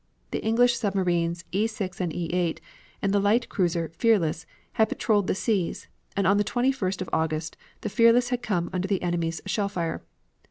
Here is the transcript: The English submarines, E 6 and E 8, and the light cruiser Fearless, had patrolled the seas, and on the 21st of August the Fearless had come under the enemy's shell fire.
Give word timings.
The 0.31 0.41
English 0.43 0.77
submarines, 0.79 1.45
E 1.51 1.67
6 1.67 2.01
and 2.01 2.11
E 2.11 2.25
8, 2.33 2.59
and 3.03 3.13
the 3.13 3.19
light 3.19 3.49
cruiser 3.49 3.91
Fearless, 3.95 4.47
had 4.73 4.89
patrolled 4.89 5.27
the 5.27 5.35
seas, 5.35 5.89
and 6.17 6.25
on 6.25 6.37
the 6.37 6.43
21st 6.43 7.01
of 7.01 7.09
August 7.13 7.55
the 7.81 7.89
Fearless 7.89 8.29
had 8.29 8.41
come 8.41 8.71
under 8.73 8.87
the 8.87 9.03
enemy's 9.03 9.41
shell 9.45 9.69
fire. 9.69 10.01